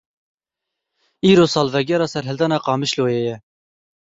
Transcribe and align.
Îro 1.31 1.45
salvegera 1.53 2.07
serhildana 2.13 2.57
Qamişloyê 2.65 3.19
ye. 3.27 3.35